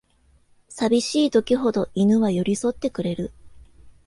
[0.67, 3.31] さびしい時ほど犬は寄りそってくれる